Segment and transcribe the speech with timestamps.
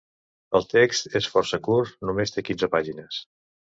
[0.59, 3.21] El text és força curt, només té quinze pàgines.